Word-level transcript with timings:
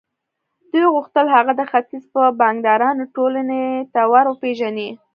دوی 0.71 0.85
غوښتل 0.95 1.25
هغه 1.35 1.51
د 1.59 1.61
ختيځ 1.71 2.03
د 2.13 2.15
بانکدارانو 2.39 3.03
ټولنې 3.15 3.61
ته 3.93 4.01
ور 4.11 4.25
وپېژني. 4.29 4.89